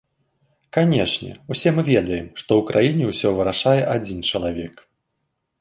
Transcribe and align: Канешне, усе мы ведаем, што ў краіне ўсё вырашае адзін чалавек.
Канешне, 0.77 1.29
усе 1.55 1.69
мы 1.75 1.83
ведаем, 1.91 2.27
што 2.39 2.51
ў 2.63 2.71
краіне 2.71 3.03
ўсё 3.13 3.37
вырашае 3.41 3.79
адзін 3.97 4.25
чалавек. 4.33 4.75